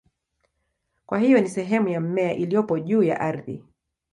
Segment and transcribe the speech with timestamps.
[1.05, 3.63] Kwa hiyo ni sehemu ya mmea iliyopo juu ya ardhi.